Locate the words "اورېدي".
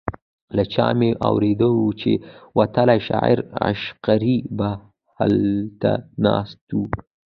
1.27-1.69